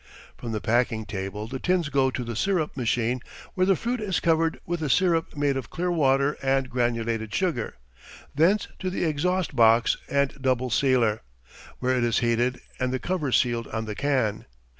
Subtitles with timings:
[0.35, 3.21] From the packing table the tins go to the syrup machine,
[3.53, 7.75] where the fruit is covered with a syrup made of clear water and granulated sugar,
[8.33, 11.21] thence to the exhaust box and double sealer,
[11.77, 14.45] where it is heated and the cover sealed on the can.